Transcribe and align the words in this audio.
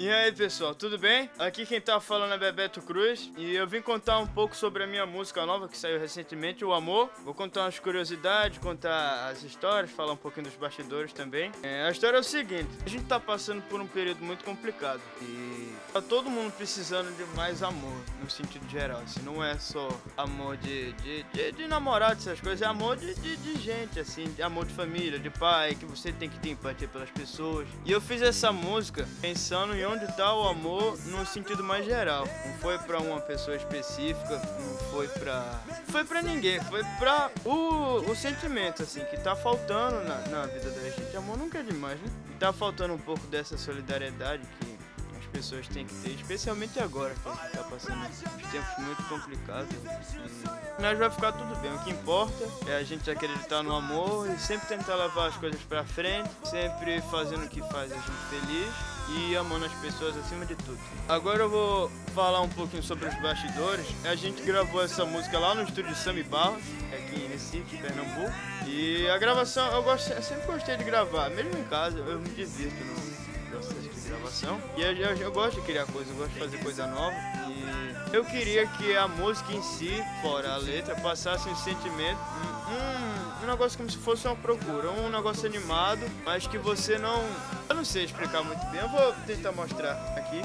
E 0.00 0.08
aí 0.08 0.30
pessoal, 0.30 0.76
tudo 0.76 0.96
bem? 0.96 1.28
Aqui 1.40 1.66
quem 1.66 1.80
tá 1.80 1.98
falando 1.98 2.32
é 2.32 2.38
Bebeto 2.38 2.80
Cruz 2.80 3.32
e 3.36 3.56
eu 3.56 3.66
vim 3.66 3.82
contar 3.82 4.20
um 4.20 4.28
pouco 4.28 4.54
sobre 4.54 4.84
a 4.84 4.86
minha 4.86 5.04
música 5.04 5.44
nova 5.44 5.66
que 5.66 5.76
saiu 5.76 5.98
recentemente, 5.98 6.64
O 6.64 6.72
Amor. 6.72 7.10
Vou 7.24 7.34
contar 7.34 7.62
umas 7.62 7.80
curiosidades, 7.80 8.58
contar 8.58 9.28
as 9.28 9.42
histórias, 9.42 9.90
falar 9.90 10.12
um 10.12 10.16
pouquinho 10.16 10.46
dos 10.46 10.54
bastidores 10.54 11.12
também. 11.12 11.50
É, 11.64 11.82
a 11.82 11.90
história 11.90 12.16
é 12.16 12.20
o 12.20 12.22
seguinte: 12.22 12.68
a 12.86 12.88
gente 12.88 13.06
tá 13.06 13.18
passando 13.18 13.60
por 13.62 13.80
um 13.80 13.88
período 13.88 14.24
muito 14.24 14.44
complicado 14.44 15.00
e 15.20 15.74
tá 15.92 16.00
todo 16.00 16.30
mundo 16.30 16.52
precisando 16.52 17.10
de 17.16 17.24
mais 17.36 17.64
amor, 17.64 18.00
no 18.22 18.30
sentido 18.30 18.68
geral. 18.70 19.00
Assim, 19.00 19.22
não 19.24 19.42
é 19.42 19.58
só 19.58 19.88
amor 20.16 20.58
de, 20.58 20.92
de, 20.92 21.24
de, 21.24 21.50
de 21.50 21.66
namorado, 21.66 22.20
essas 22.20 22.40
coisas, 22.40 22.62
é 22.62 22.66
amor 22.66 22.96
de, 22.96 23.16
de, 23.16 23.36
de 23.36 23.60
gente, 23.60 23.98
assim, 23.98 24.30
de 24.30 24.42
amor 24.42 24.64
de 24.64 24.74
família, 24.74 25.18
de 25.18 25.28
pai, 25.28 25.74
que 25.74 25.84
você 25.84 26.12
tem 26.12 26.30
que 26.30 26.38
ter 26.38 26.50
empatia 26.50 26.86
pelas 26.86 27.10
pessoas. 27.10 27.66
E 27.84 27.90
eu 27.90 28.00
fiz 28.00 28.22
essa 28.22 28.52
música 28.52 29.04
pensando 29.20 29.74
em 29.74 29.87
onde 29.88 30.04
está 30.04 30.34
o 30.34 30.48
amor 30.48 30.98
no 31.06 31.24
sentido 31.24 31.64
mais 31.64 31.84
geral. 31.84 32.26
Não 32.46 32.54
foi 32.58 32.78
para 32.78 32.98
uma 32.98 33.20
pessoa 33.20 33.56
específica, 33.56 34.40
não 34.60 34.76
foi 34.90 35.08
para 35.08 35.60
foi 35.88 36.04
para 36.04 36.22
ninguém, 36.22 36.60
foi 36.64 36.84
para 36.98 37.30
o, 37.44 38.10
o 38.10 38.14
sentimento 38.14 38.82
assim 38.82 39.04
que 39.06 39.16
tá 39.18 39.34
faltando 39.34 40.02
na, 40.04 40.18
na 40.28 40.46
vida 40.46 40.70
da 40.70 40.90
gente. 40.90 41.16
Amor 41.16 41.38
nunca 41.38 41.58
é 41.58 41.62
demais, 41.62 41.98
né? 42.00 42.10
E 42.30 42.34
tá 42.34 42.52
faltando 42.52 42.94
um 42.94 42.98
pouco 42.98 43.26
dessa 43.28 43.56
solidariedade 43.56 44.42
que 44.60 44.78
as 45.18 45.26
pessoas 45.26 45.66
têm 45.68 45.86
que 45.86 45.94
ter, 45.94 46.10
especialmente 46.10 46.78
agora 46.78 47.14
que 47.14 47.28
gente 47.28 47.52
tá 47.52 47.64
passando 47.64 48.04
uns 48.04 48.50
tempos 48.50 48.84
muito 48.84 49.02
complicados. 49.08 49.68
E 50.78 50.82
nós 50.82 50.98
vai 50.98 51.10
ficar 51.10 51.32
tudo 51.32 51.56
bem. 51.60 51.74
O 51.74 51.78
que 51.80 51.90
importa 51.90 52.44
é 52.66 52.76
a 52.76 52.82
gente 52.82 53.10
acreditar 53.10 53.62
no 53.62 53.74
amor 53.74 54.30
e 54.30 54.38
sempre 54.38 54.68
tentar 54.68 54.94
levar 54.96 55.28
as 55.28 55.36
coisas 55.36 55.60
para 55.62 55.82
frente, 55.84 56.30
sempre 56.44 57.00
fazendo 57.10 57.46
o 57.46 57.48
que 57.48 57.60
faz 57.70 57.90
a 57.90 57.94
gente 57.94 58.10
feliz 58.30 58.97
e 59.16 59.36
amando 59.36 59.64
as 59.64 59.72
pessoas 59.74 60.16
acima 60.16 60.44
de 60.44 60.54
tudo. 60.54 60.78
Agora 61.08 61.44
eu 61.44 61.50
vou 61.50 61.90
falar 62.14 62.40
um 62.42 62.48
pouquinho 62.48 62.82
sobre 62.82 63.08
os 63.08 63.14
bastidores. 63.20 63.86
A 64.04 64.14
gente 64.14 64.42
gravou 64.42 64.82
essa 64.82 65.04
música 65.04 65.38
lá 65.38 65.54
no 65.54 65.62
estúdio 65.62 65.94
Sami 65.94 66.22
Barros, 66.22 66.62
aqui 66.92 67.24
em 67.24 67.28
Recife, 67.28 67.76
Pernambuco. 67.78 68.32
E 68.66 69.08
a 69.08 69.18
gravação, 69.18 69.66
eu, 69.72 69.82
gosto, 69.82 70.12
eu 70.12 70.22
sempre 70.22 70.46
gostei 70.46 70.76
de 70.76 70.84
gravar, 70.84 71.30
mesmo 71.30 71.58
em 71.58 71.64
casa, 71.64 71.98
eu 71.98 72.18
me 72.18 72.28
divirto 72.30 72.76
processo 72.78 73.02
de 73.02 73.07
gravação. 74.08 74.60
E 74.76 74.82
eu, 74.82 74.92
eu, 74.92 75.16
eu 75.16 75.32
gosto 75.32 75.60
de 75.60 75.66
criar 75.66 75.86
coisas, 75.86 76.08
eu 76.10 76.16
gosto 76.16 76.32
de 76.32 76.38
fazer 76.38 76.58
coisa 76.58 76.86
nova. 76.86 77.16
E 77.48 78.14
eu 78.14 78.24
queria 78.24 78.66
que 78.66 78.96
a 78.96 79.06
música 79.06 79.52
em 79.52 79.62
si, 79.62 80.02
fora 80.22 80.52
a 80.52 80.56
letra, 80.56 80.94
passasse 80.96 81.48
um 81.48 81.56
sentimento, 81.56 82.18
um, 82.68 83.44
um 83.44 83.46
negócio 83.46 83.76
como 83.76 83.90
se 83.90 83.98
fosse 83.98 84.26
uma 84.26 84.36
procura, 84.36 84.90
um 84.90 85.10
negócio 85.10 85.46
animado, 85.46 86.00
mas 86.24 86.46
que 86.46 86.58
você 86.58 86.98
não 86.98 87.22
eu 87.68 87.74
não 87.74 87.84
sei 87.84 88.04
explicar 88.04 88.42
muito 88.42 88.64
bem, 88.66 88.80
eu 88.80 88.88
vou 88.88 89.12
tentar 89.26 89.52
mostrar 89.52 89.92
aqui. 90.16 90.40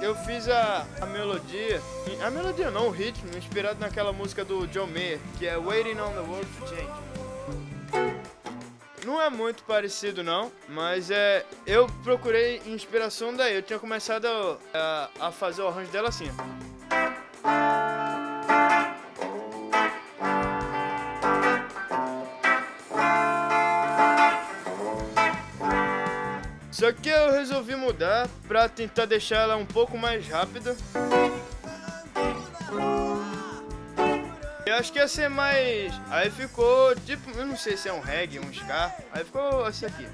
Eu 0.00 0.14
fiz 0.24 0.48
a, 0.48 0.86
a 0.98 1.06
melodia, 1.06 1.82
a 2.24 2.30
melodia 2.30 2.70
não, 2.70 2.88
o 2.88 2.90
ritmo, 2.90 3.36
inspirado 3.36 3.78
naquela 3.78 4.10
música 4.10 4.42
do 4.42 4.66
John 4.68 4.86
Mayer, 4.86 5.20
que 5.38 5.46
é 5.46 5.58
Waiting 5.58 6.00
on 6.00 6.12
the 6.12 6.20
World 6.20 6.46
to 6.46 6.68
Change. 6.68 7.79
Não 9.04 9.20
é 9.20 9.30
muito 9.30 9.62
parecido 9.64 10.22
não, 10.22 10.52
mas 10.68 11.10
é 11.10 11.44
eu 11.66 11.86
procurei 12.04 12.60
inspiração 12.66 13.34
daí. 13.34 13.56
Eu 13.56 13.62
tinha 13.62 13.78
começado 13.78 14.26
a, 14.26 14.58
a, 14.74 15.28
a 15.28 15.32
fazer 15.32 15.62
o 15.62 15.68
arranjo 15.68 15.90
dela 15.90 16.08
assim. 16.08 16.30
Só 26.70 26.92
que 26.92 27.10
eu 27.10 27.32
resolvi 27.32 27.76
mudar 27.76 28.26
pra 28.48 28.66
tentar 28.66 29.04
deixar 29.04 29.36
ela 29.36 29.56
um 29.56 29.66
pouco 29.66 29.98
mais 29.98 30.26
rápida. 30.26 30.74
Eu 34.66 34.74
acho 34.76 34.92
que 34.92 34.98
ia 34.98 35.08
ser 35.08 35.28
mais. 35.28 35.92
Aí 36.10 36.30
ficou 36.30 36.94
tipo, 36.96 37.30
eu 37.36 37.46
não 37.46 37.56
sei 37.56 37.76
se 37.76 37.88
é 37.88 37.92
um 37.92 38.00
reggae, 38.00 38.38
um 38.38 38.50
ska. 38.50 38.92
Aí 39.12 39.24
ficou 39.24 39.68
esse 39.68 39.86
aqui. 39.86 40.06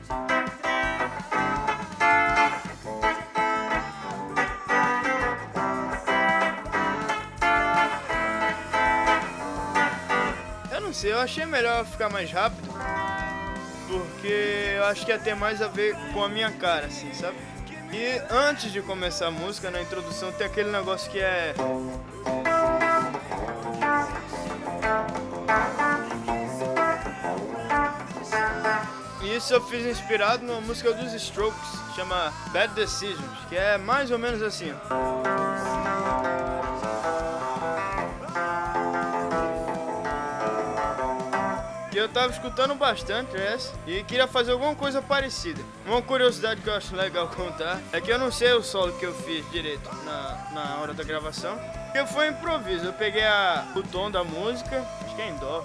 Eu 10.72 10.80
não 10.80 10.92
sei, 10.92 11.12
eu 11.12 11.20
achei 11.20 11.44
melhor 11.44 11.84
ficar 11.84 12.08
mais 12.08 12.30
rápido 12.30 12.66
porque 13.86 14.74
eu 14.76 14.84
acho 14.84 15.04
que 15.04 15.12
ia 15.12 15.18
ter 15.18 15.34
mais 15.34 15.62
a 15.62 15.68
ver 15.68 15.94
com 16.12 16.22
a 16.22 16.28
minha 16.28 16.50
cara, 16.50 16.86
assim, 16.86 17.12
sabe? 17.14 17.36
E 17.92 18.20
antes 18.30 18.72
de 18.72 18.82
começar 18.82 19.28
a 19.28 19.30
música, 19.30 19.70
na 19.70 19.80
introdução, 19.80 20.32
tem 20.32 20.46
aquele 20.46 20.70
negócio 20.70 21.10
que 21.10 21.20
é. 21.20 21.54
Isso 29.22 29.52
eu 29.54 29.60
fiz 29.62 29.84
inspirado 29.86 30.44
numa 30.44 30.60
música 30.60 30.92
dos 30.92 31.12
Strokes, 31.14 31.68
chama 31.94 32.32
Bad 32.52 32.74
Decisions, 32.74 33.20
que 33.48 33.56
é 33.56 33.78
mais 33.78 34.10
ou 34.10 34.18
menos 34.18 34.42
assim. 34.42 34.72
E 41.92 41.98
eu 41.98 42.10
tava 42.10 42.30
escutando 42.30 42.74
bastante 42.74 43.34
essa 43.38 43.72
e 43.86 44.04
queria 44.04 44.28
fazer 44.28 44.52
alguma 44.52 44.74
coisa 44.74 45.00
parecida. 45.00 45.62
Uma 45.86 46.02
curiosidade 46.02 46.60
que 46.60 46.68
eu 46.68 46.74
acho 46.74 46.94
legal 46.94 47.26
contar 47.34 47.80
é 47.90 48.02
que 48.02 48.12
eu 48.12 48.18
não 48.18 48.30
sei 48.30 48.52
o 48.52 48.62
solo 48.62 48.92
que 48.98 49.06
eu 49.06 49.14
fiz 49.14 49.50
direito 49.50 49.88
na, 50.04 50.50
na 50.52 50.76
hora 50.76 50.92
da 50.92 51.02
gravação. 51.02 51.58
Porque 51.86 52.06
foi 52.12 52.28
improviso. 52.28 52.84
Eu 52.84 52.92
peguei 52.92 53.24
a, 53.24 53.66
o 53.74 53.82
tom 53.82 54.10
da 54.10 54.22
música, 54.22 54.86
acho 55.06 55.16
que 55.16 55.22
é 55.22 55.30
em 55.30 55.36
dó. 55.36 55.64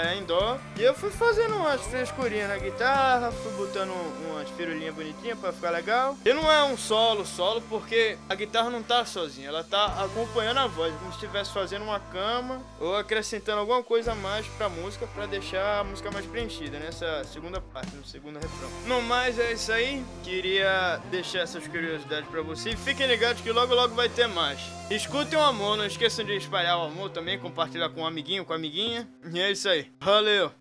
É, 0.00 0.16
em 0.16 0.24
dó. 0.24 0.58
E 0.78 0.82
eu 0.82 0.94
fui 0.94 1.10
fazendo 1.10 1.56
umas 1.56 1.80
frescurinhas 1.82 2.48
na 2.48 2.56
guitarra, 2.56 3.30
fui 3.30 3.52
botando 3.52 3.92
umas 4.26 4.48
firulinhas 4.50 4.94
bonitinhas 4.94 5.38
pra 5.38 5.52
ficar 5.52 5.70
legal. 5.70 6.16
E 6.24 6.32
não 6.32 6.50
é 6.50 6.64
um 6.64 6.76
solo, 6.76 7.26
solo, 7.26 7.60
porque 7.68 8.16
a 8.28 8.34
guitarra 8.34 8.70
não 8.70 8.82
tá 8.82 9.04
sozinha, 9.04 9.48
ela 9.48 9.62
tá 9.62 10.02
acompanhando 10.02 10.58
a 10.58 10.66
voz, 10.66 10.94
como 10.94 11.10
se 11.10 11.18
estivesse 11.18 11.52
fazendo 11.52 11.82
uma 11.82 12.00
cama 12.00 12.62
ou 12.80 12.96
acrescentando 12.96 13.60
alguma 13.60 13.82
coisa 13.82 14.12
a 14.12 14.14
mais 14.14 14.46
pra 14.46 14.70
música 14.70 15.06
pra 15.08 15.26
deixar 15.26 15.80
a 15.80 15.84
música 15.84 16.10
mais 16.10 16.24
preenchida 16.24 16.78
nessa 16.78 17.24
segunda 17.24 17.60
parte, 17.60 17.94
no 17.94 18.04
segundo 18.04 18.36
refrão. 18.36 18.70
No 18.86 19.02
mais, 19.02 19.38
é 19.38 19.52
isso 19.52 19.70
aí. 19.70 20.02
Queria 20.22 20.98
deixar 21.10 21.40
essas 21.40 21.66
curiosidades 21.68 22.28
pra 22.30 22.40
vocês. 22.40 22.78
Fiquem 22.80 23.06
ligados 23.06 23.42
que 23.42 23.52
logo 23.52 23.74
logo 23.74 23.94
vai 23.94 24.08
ter 24.08 24.26
mais. 24.26 24.60
Escutem 24.90 25.38
o 25.38 25.42
amor, 25.42 25.76
não 25.76 25.84
esqueçam 25.84 26.24
de 26.24 26.36
espalhar 26.36 26.78
o 26.78 26.84
amor 26.84 27.10
também, 27.10 27.38
compartilhar 27.38 27.90
com 27.90 28.00
um 28.00 28.06
amiguinho, 28.06 28.44
com 28.44 28.52
a 28.52 28.56
amiguinha. 28.56 29.08
E 29.32 29.40
é 29.40 29.50
isso 29.50 29.68
aí. 29.68 29.89
Valeu! 29.98 30.52